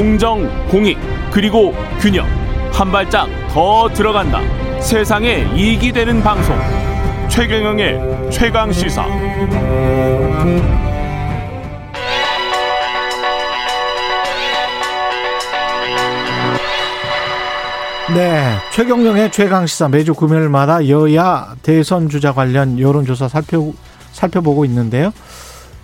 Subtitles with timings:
[0.00, 0.96] 공정, 공익,
[1.30, 2.26] 그리고 균형.
[2.72, 4.40] 한 발짝 더 들어간다.
[4.80, 6.56] 세상에 이익이 되는 방송.
[7.28, 9.04] 최경영의 최강 시사.
[18.14, 23.70] 네, 최경영의 최강 시사 매주 금요일마다 여야 대선 주자 관련 여론조사 살펴
[24.12, 25.12] 살펴보고 있는데요.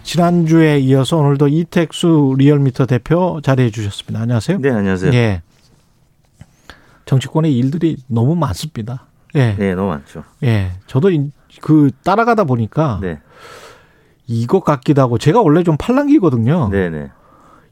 [0.07, 4.20] 지난주에 이어서 오늘도 이택수 리얼미터 대표 자리해 주셨습니다.
[4.20, 4.59] 안녕하세요.
[4.59, 5.12] 네, 안녕하세요.
[5.12, 5.42] 예.
[7.06, 9.06] 정치권의 일들이 너무 많습니다.
[9.34, 9.56] 예.
[9.56, 10.23] 네, 너무 많죠.
[10.45, 10.70] 예.
[10.87, 11.10] 저도
[11.60, 13.19] 그 따라가다 보니까 네.
[14.29, 16.68] 이것 같기도 하고 제가 원래 좀 팔랑기거든요.
[16.70, 17.10] 네, 네.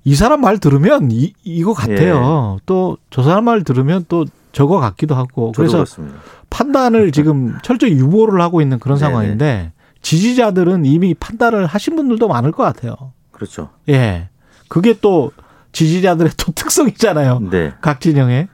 [0.02, 2.58] 이 사람 말 들으면 이, 이거 같아요.
[2.66, 5.52] 또저 사람 말 들으면 또 저거 같기도 하고.
[5.52, 6.16] 그래서 그렇습니다.
[6.50, 9.08] 판단을 지금 철저히 유보를 하고 있는 그런 네네.
[9.08, 9.72] 상황인데
[10.04, 12.94] 지지자들은 이미 판단을 하신 분들도 많을 것 같아요.
[13.32, 13.70] 그렇죠.
[13.88, 14.28] 예.
[14.68, 15.32] 그게 또
[15.72, 17.40] 지지자들의 또 특성이잖아요.
[17.50, 17.72] 네.
[17.80, 18.48] 각 진영에.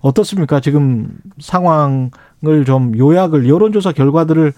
[0.00, 0.60] 어떻습니까?
[0.60, 4.52] 지금 상황을 좀 요약을, 여론조사 결과들을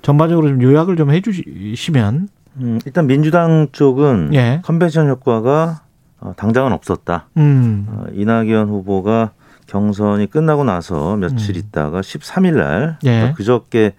[0.00, 2.28] 전반적으로 좀 요약을 좀 해주시면.
[2.56, 4.62] 음, 일단 민주당 쪽은 예.
[4.64, 5.82] 컨벤션 효과가
[6.20, 7.26] 어, 당장은 없었다.
[7.36, 7.86] 음.
[7.88, 9.32] 어, 이낙연 후보가
[9.66, 13.06] 경선이 끝나고 나서 며칠 있다가 13일 날 음.
[13.06, 13.32] 예.
[13.36, 13.94] 그저께 예,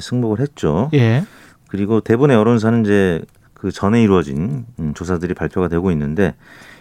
[0.00, 0.90] 승복을 했죠.
[0.94, 1.24] 예.
[1.68, 3.22] 그리고 대부분의 여론사는 이제
[3.54, 6.34] 그 전에 이루어진 음, 조사들이 발표가 되고 있는데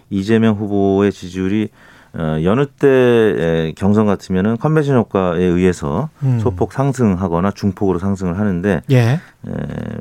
[0.09, 1.69] 이재명 후보의 지지율이
[2.13, 6.39] 어, 여느 때 에, 경선 같으면은 컨벤션 효과에 의해서 음.
[6.39, 8.97] 소폭 상승하거나 중폭으로 상승을 하는데 예.
[8.97, 9.19] 에,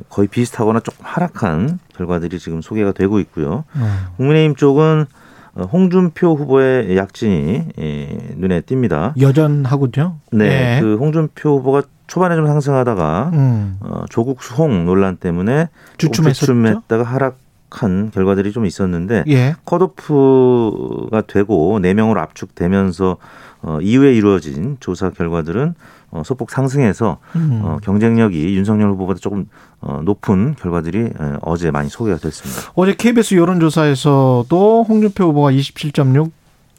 [0.08, 3.64] 거의 비슷하거나 조금 하락한 결과들이 지금 소개가 되고 있고요.
[3.74, 3.96] 음.
[4.16, 5.25] 국민의힘 쪽은 어,
[5.64, 9.18] 홍준표 후보의 약진이 예, 눈에 띕니다.
[9.20, 10.16] 여전하군요.
[10.32, 10.80] 네, 예.
[10.80, 13.78] 그 홍준표 후보가 초반에 좀 상승하다가 음.
[13.80, 15.68] 어, 조국 수홍 논란 때문에?
[15.98, 17.38] 주춤했다가 하락
[17.70, 19.54] 한 결과들이 좀 있었는데 예.
[19.64, 23.16] 컷오프가 되고 네명으로 압축되면서
[23.62, 25.74] 어, 이후에 이루어진 조사 결과들은
[26.10, 27.60] 어, 소폭 상승해서 음.
[27.64, 29.48] 어, 경쟁력이 윤석열 후보보다 조금
[29.80, 32.72] 어, 높은 결과들이 에, 어제 많이 소개가 됐습니다.
[32.74, 36.30] 어제 KBS 여론조사에서도 홍준표 후보가 27.6,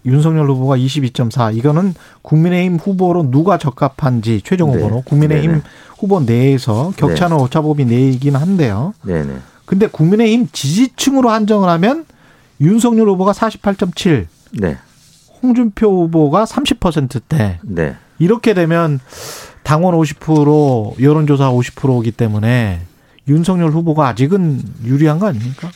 [0.06, 1.56] 윤석열 후보가 22.4.
[1.57, 4.78] 이거는 국민의힘 후보로 누가 적합한지 최종 네.
[4.78, 5.63] 후보로 국민의힘 네네.
[5.97, 8.94] 후보 내에서 격차는 오차범위 내이긴 한데요.
[9.03, 9.33] 네네.
[9.67, 12.05] 근데 국민의힘 지지층으로 한정을 하면
[12.61, 14.78] 윤석열 후보가 48.7, 네.
[15.44, 17.59] 홍준표 후보가 30%대.
[17.63, 17.95] 네.
[18.17, 19.00] 이렇게 되면
[19.63, 22.79] 당원 50% 여론조사 50%이기 때문에
[23.27, 25.69] 윤석열 후보가 아직은 유리한 거 아닙니까?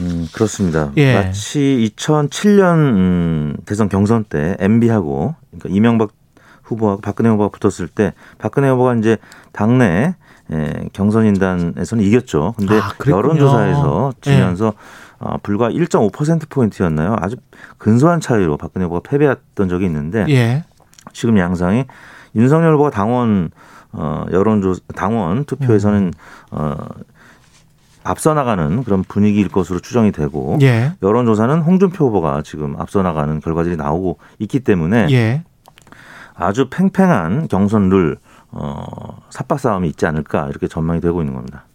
[0.00, 0.90] 음, 그렇습니다.
[0.96, 1.14] 예.
[1.14, 6.10] 마치 2007년 음, 대선 경선 때 MB하고 그러니까 이명박
[6.64, 9.18] 후보하고 박근혜 후보가 붙었을 때 박근혜 후보가 이제
[9.52, 10.16] 당내
[10.52, 12.54] 예, 경선인단에서는 이겼죠.
[12.56, 12.92] 근데 아.
[13.06, 14.30] 여론조사에서 예.
[14.30, 14.74] 지면서
[15.18, 17.16] 어, 불과 1.5% 포인트였나요?
[17.20, 17.36] 아주
[17.78, 20.64] 근소한 차이로 박근혜 후보가 패배했던 적이 있는데 예.
[21.12, 21.84] 지금 양상이
[22.34, 23.50] 윤석열 후보가 당원
[23.92, 26.12] 어 여론조 당원 투표에서는
[26.50, 26.74] 어
[28.04, 30.92] 앞서 나가는 그런 분위기일 것으로 추정이 되고 예.
[31.02, 35.44] 여론조사는 홍준표 후보가 지금 앞서 나가는 결과들이 나오고 있기 때문에 예.
[36.34, 38.18] 아주 팽팽한 경선 룰
[38.50, 41.66] 어, 삽바 싸움이 있지 않을까 이렇게 전망이 되고 있는 겁니다.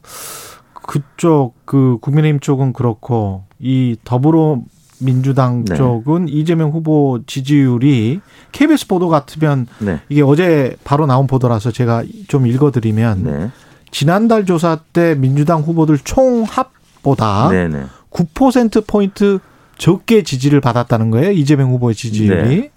[0.73, 4.61] 그쪽 그 국민의힘 쪽은 그렇고 이 더불어
[4.99, 5.75] 민주당 네.
[5.75, 8.21] 쪽은 이재명 후보 지지율이
[8.51, 13.51] KBS 보도 같으면 네, 이게 어제 바로 나온 보도라서 제가 좀 읽어드리면 네,
[13.89, 19.39] 지난달 조사 때 민주당 후보들 총 합보다 네, 네, 9% 포인트
[19.77, 21.31] 적게 지지를 받았다는 거예요.
[21.31, 22.69] 이재명 후보의 지지율이.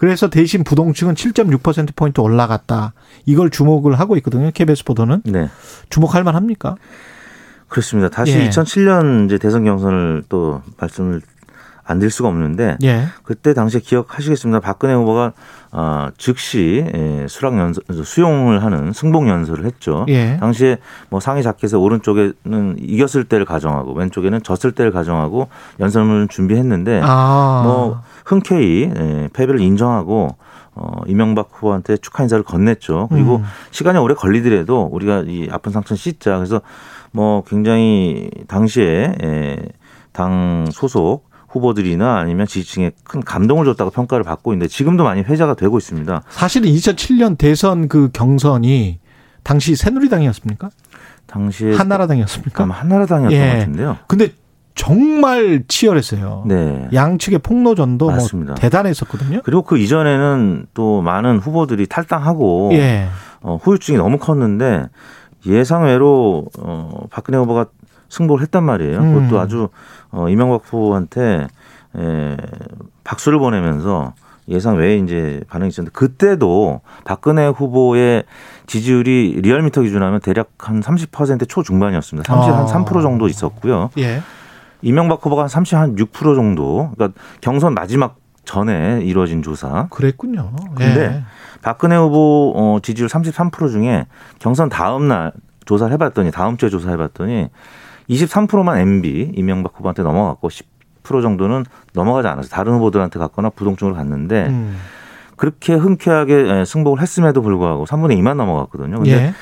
[0.00, 0.06] 네.
[0.06, 2.94] 그래서 대신 부동층은 7.6% 포인트 올라갔다.
[3.26, 4.50] 이걸 주목을 하고 있거든요.
[4.50, 5.50] KBS 보도는 네.
[5.90, 6.76] 주목할 만합니까?
[7.68, 8.08] 그렇습니다.
[8.08, 8.48] 다시 예.
[8.48, 11.20] 2007년 이제 대선 경선을 또 말씀을
[11.90, 13.04] 안 드릴 수가 없는데 예.
[13.24, 14.60] 그때 당시에 기억하시겠습니다.
[14.60, 15.32] 박근혜 후보가
[15.72, 20.06] 어, 즉시 예, 수락 연설, 수용을 하는 승복 연설을 했죠.
[20.08, 20.36] 예.
[20.38, 20.78] 당시에
[21.08, 25.48] 뭐 상위 자켓의 오른쪽에는 이겼을 때를 가정하고 왼쪽에는 졌을 때를 가정하고
[25.80, 27.62] 연설문을 준비했는데 아.
[27.64, 30.36] 뭐 흔쾌히 예, 패배를 인정하고
[30.74, 33.08] 어, 이명박 후보한테 축하 인사를 건넸죠.
[33.08, 33.44] 그리고 음.
[33.72, 36.36] 시간이 오래 걸리더라도 우리가 이 아픈 상처는 씻자.
[36.36, 36.60] 그래서
[37.10, 39.58] 뭐 굉장히 당시에 예,
[40.12, 45.76] 당 소속 후보들이나 아니면 지지층에 큰 감동을 줬다고 평가를 받고 있는데 지금도 많이 회자가 되고
[45.78, 46.22] 있습니다.
[46.30, 49.00] 사실은 2007년 대선 그 경선이
[49.42, 50.70] 당시 새누리당이었습니까?
[51.26, 52.62] 당시에 한나라당이었습니까?
[52.64, 53.52] 아마 한나라당이었던 예.
[53.52, 53.96] 것 같은데요.
[54.06, 54.32] 근데
[54.74, 56.44] 정말 치열했어요.
[56.46, 56.88] 네.
[56.92, 58.54] 양측의 폭로전도 뭐 맞습니다.
[58.54, 59.40] 대단했었거든요.
[59.44, 63.08] 그리고 그 이전에는 또 많은 후보들이 탈당하고 예.
[63.42, 64.86] 어, 후유증이 너무 컸는데
[65.46, 67.66] 예상외로 어, 박근혜 후보가
[68.08, 68.98] 승복을 했단 말이에요.
[68.98, 69.14] 음.
[69.14, 69.68] 그것도 아주
[70.12, 71.46] 어, 이명박 후보한테
[71.96, 72.36] 에,
[73.04, 74.14] 박수를 보내면서
[74.48, 78.24] 예상 외에 이제 반응이 있었는데 그때도 박근혜 후보의
[78.66, 82.32] 지지율이 리얼미터 기준하면 대략 한 30% 초중반이었습니다.
[82.32, 83.90] 30, 한3% 정도 있었고요.
[83.98, 84.22] 예.
[84.82, 86.90] 이명박 후보가 한 30, 한 6% 정도.
[86.94, 89.86] 그러니까 경선 마지막 전에 이루어진 조사.
[89.90, 90.50] 그랬군요.
[90.74, 91.22] 근데 예.
[91.62, 94.06] 박근혜 후보 어, 지지율 33% 중에
[94.40, 95.32] 경선 다음 날
[95.66, 97.50] 조사를 해봤더니 다음 주에 조사해봤더니
[98.10, 101.64] 23%만 MB 이명박 후보한테 넘어갔고 10% 정도는
[101.94, 104.76] 넘어가지 않아서 다른 후보들한테 갔거나 부동층으로 갔는데 음.
[105.36, 108.96] 그렇게 흔쾌하게 예, 승복을 했음에도 불구하고 3분의 2만 넘어갔거든요.
[108.96, 109.34] 근데 예.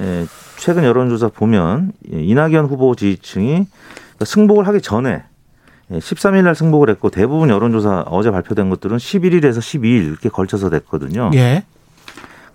[0.00, 0.26] 예,
[0.58, 3.66] 최근 여론조사 보면 예, 이낙연 후보 지지층이
[4.24, 5.24] 승복을 하기 전에
[5.90, 11.32] 13일 날 승복을 했고 대부분 여론조사 어제 발표된 것들은 11일에서 12일 이렇게 걸쳐서 됐거든요.
[11.34, 11.64] 예.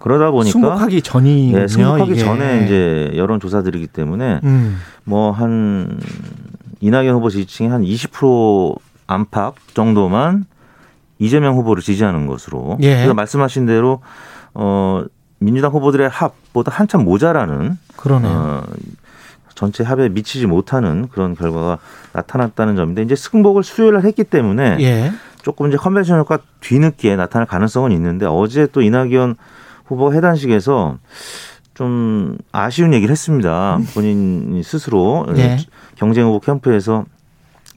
[0.05, 1.63] 그러다 보니까 승복하기 전이군요.
[1.63, 2.23] 예, 승복하기 이게.
[2.23, 4.77] 전에 이제 여론 조사들이기 때문에 음.
[5.03, 5.99] 뭐한
[6.79, 10.45] 이낙연 후보 지지층이 한20% 안팎 정도만
[11.17, 12.77] 이재명 후보를 지지하는 것으로.
[12.81, 12.97] 예.
[12.97, 14.01] 그래서 말씀하신 대로
[14.53, 15.03] 어
[15.39, 18.31] 민주당 후보들의 합보다 한참 모자라는 그러네요.
[18.31, 18.63] 어,
[19.55, 21.79] 전체 합에 미치지 못하는 그런 결과가
[22.13, 25.11] 나타났다는 점인데 이제 승복을 수요일 날 했기 때문에 예.
[25.41, 29.37] 조금 이제 컨벤션 효과 뒤늦게 나타날 가능성은 있는데 어제 또 이낙연
[29.85, 30.97] 후보가 해단식에서
[31.73, 33.79] 좀 아쉬운 얘기를 했습니다.
[33.93, 35.57] 본인 스스로 네.
[35.95, 37.05] 경쟁 후보 캠프에서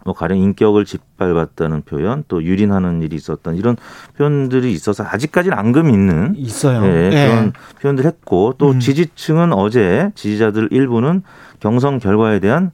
[0.05, 3.77] 뭐 가령 인격을 짓밟았다는 표현, 또 유린하는 일이 있었던 이런
[4.17, 6.83] 표현들이 있어서 아직까지는 앙금 있는 있어요.
[6.87, 7.29] 예, 예.
[7.29, 8.81] 그런 표현들 했고 또 음.
[8.81, 11.23] 지지층은 어제 지지자들 일부는
[11.61, 12.71] 경선 결과에 대한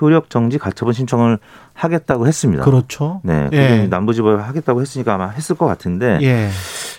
[0.00, 1.38] 효력 정지 가처분 신청을
[1.74, 2.64] 하겠다고 했습니다.
[2.64, 3.20] 그렇죠.
[3.22, 3.68] 네, 예.
[3.68, 6.48] 그게 남부지법에 하겠다고 했으니까 아마 했을 것 같은데 예.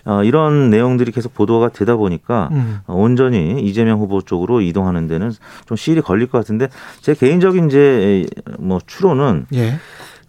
[0.05, 2.79] 어, 이런 내용들이 계속 보도가 되다 보니까 음.
[2.87, 5.31] 어, 온전히 이재명 후보 쪽으로 이동하는 데는
[5.65, 6.67] 좀 시일이 걸릴 것 같은데
[7.01, 8.25] 제 개인적인 이제
[8.59, 9.75] 뭐 추론은 예.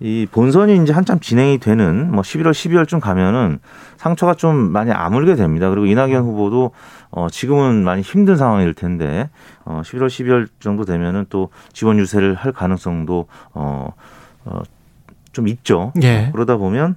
[0.01, 3.59] 이 본선이 이제 한참 진행이 되는 뭐 11월, 12월쯤 가면은
[3.97, 5.71] 상처가 좀 많이 아물게 됩니다.
[5.71, 6.73] 그리고 이낙연 후보도
[7.11, 9.31] 어 지금은 많이 힘든 상황일 텐데
[9.65, 15.93] 어 11월, 12월 정도 되면은 또 지원 유세를 할 가능성도 어어좀 있죠.
[16.03, 16.31] 예.
[16.33, 16.97] 그러다 보면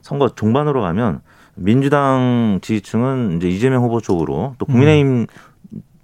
[0.00, 1.20] 선거 종반으로 가면
[1.58, 5.26] 민주당 지지층은 이제 이재명 후보 쪽으로 또 국민의힘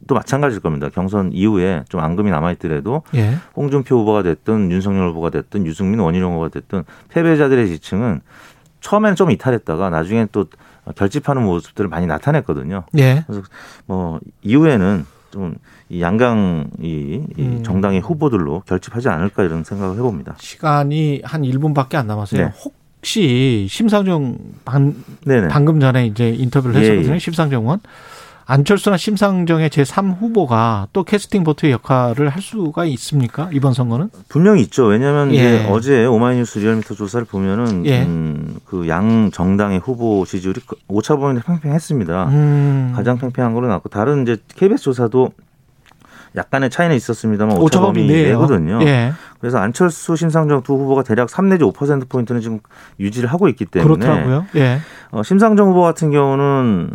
[0.06, 0.90] 도 마찬가지일 겁니다.
[0.92, 3.36] 경선 이후에 좀 앙금이 남아있더라도 예.
[3.56, 8.20] 홍준표 후보가 됐든 윤석열 후보가 됐든 유승민 원희룡 후보가 됐든 패배자들의 지층은
[8.82, 10.44] 처음에는 좀 이탈했다가 나중에 또
[10.94, 12.84] 결집하는 모습들을 많이 나타냈거든요.
[12.98, 13.24] 예.
[13.86, 15.54] 뭐 이후에는 좀
[15.88, 17.62] 이 양강 이, 이 음.
[17.62, 20.34] 정당의 후보들로 결집하지 않을까 이런 생각을 해봅니다.
[20.38, 22.46] 시간이 한 1분밖에 안 남았어요.
[22.46, 22.52] 네.
[22.64, 25.48] 혹시 심상정 방, 네네.
[25.48, 27.14] 방금 전에 이제 인터뷰를 예, 했었거든요.
[27.14, 27.18] 예.
[27.18, 27.80] 심상정 의원.
[28.46, 33.48] 안철수나 심상정의 제3 후보가 또 캐스팅 보트의 역할을 할 수가 있습니까?
[33.52, 34.10] 이번 선거는?
[34.28, 34.84] 분명히 있죠.
[34.84, 35.34] 왜냐하면 예.
[35.34, 38.02] 이제 어제 오마이뉴스 리얼미터 조사를 보면은 예.
[38.02, 42.28] 음, 그양 정당의 후보 지지율이 오차 범위에 팽팽했습니다.
[42.28, 42.92] 음.
[42.94, 45.32] 가장 팽팽한 걸로 나왔고 다른 이제 KBS 조사도
[46.36, 48.28] 약간의 차이는 있었습니다만 오차 범위 내에요.
[48.40, 48.80] 내거든요.
[48.82, 49.12] 예.
[49.40, 52.60] 그래서 안철수, 심상정 두 후보가 대략 3 내지 5% 포인트는 지금
[52.98, 54.46] 유지를 하고 있기 때문에 그렇더라고요.
[54.56, 54.80] 예.
[55.10, 56.90] 어, 심상정 후보 같은 경우는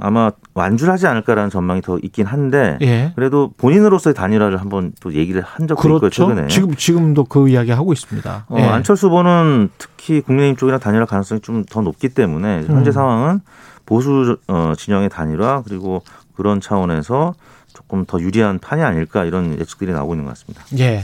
[0.00, 3.12] 아마 완주를 하지 않을까라는 전망이 더 있긴 한데 예.
[3.14, 6.26] 그래도 본인으로서의 단일화를 한번 또 얘기를 한 적도 있고 그렇죠.
[6.28, 8.46] 최근에 지금 지금도 그 이야기 하고 있습니다.
[8.48, 8.62] 어, 예.
[8.62, 12.92] 안철수 후보는 특히 국민의힘 쪽이랑 단일화 가능성이 좀 더 높기 때문에 현재 음.
[12.92, 13.40] 상황은
[13.86, 16.02] 보수 어, 진영의 단일화 그리고
[16.34, 17.34] 그런 차원에서
[17.74, 20.64] 조금 더 유리한 판이 아닐까 이런 예측들이 나오고 있는 것 같습니다.
[20.78, 21.02] 예.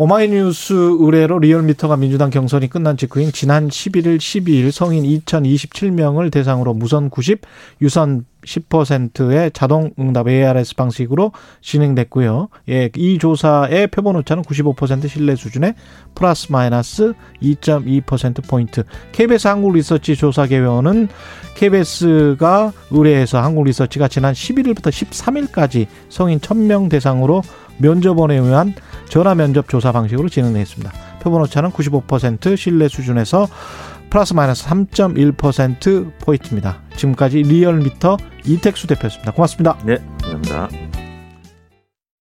[0.00, 7.40] 오마이뉴스 의뢰로 리얼미터가 민주당 경선이 끝난 직후인 지난 11일, 12일 성인 2027명을 대상으로 무선 90,
[7.82, 12.48] 유선 10%의 자동 응답 ARS 방식으로 진행됐고요.
[12.68, 15.74] 예, 이 조사의 표본 오차는 95% 신뢰 수준의
[16.14, 18.84] 플러스 마이너스 2.2% 포인트.
[19.10, 21.08] KBS 한국 리서치 조사 개요는
[21.56, 27.42] KBS가 의뢰해서 한국 리서치가 지난 11일부터 13일까지 성인 1000명 대상으로
[27.78, 28.74] 면접원에 의한
[29.08, 30.92] 전화 면접 조사 방식으로 진행됐습니다.
[31.22, 33.48] 표본 오차는 95% 신뢰 수준에서
[34.10, 36.82] 플러스 마이너스 3.1% 포인트입니다.
[36.96, 39.32] 지금까지 리얼미터 이택수 대표였습니다.
[39.32, 39.78] 고맙습니다.
[39.84, 40.87] 네, 감사합니다.